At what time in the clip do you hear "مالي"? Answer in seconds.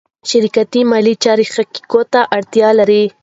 0.91-1.13